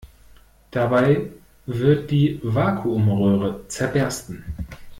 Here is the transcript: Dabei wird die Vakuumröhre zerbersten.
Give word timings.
Dabei 0.71 1.29
wird 1.67 2.09
die 2.09 2.39
Vakuumröhre 2.41 3.67
zerbersten. 3.67 4.43